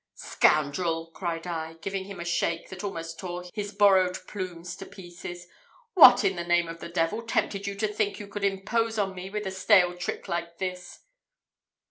"Scoundrel!" 0.15 1.11
cried 1.11 1.45
I, 1.45 1.73
giving 1.75 2.05
him 2.05 2.19
a 2.19 2.25
shake 2.25 2.69
that 2.69 2.83
almost 2.83 3.19
tore 3.19 3.45
his 3.53 3.71
borrowed 3.71 4.17
plumes 4.25 4.75
to 4.77 4.85
pieces, 4.87 5.45
"what, 5.93 6.23
in 6.23 6.35
the 6.37 6.43
name 6.43 6.67
of 6.67 6.79
the 6.79 6.89
devil, 6.89 7.21
tempted 7.21 7.67
you 7.67 7.75
to 7.75 7.87
think 7.87 8.19
you 8.19 8.25
could 8.27 8.43
impose 8.43 8.97
on 8.97 9.13
me 9.13 9.29
with 9.29 9.45
a 9.45 9.51
stale 9.51 9.95
trick 9.95 10.27
like 10.27 10.57
this?" 10.57 11.01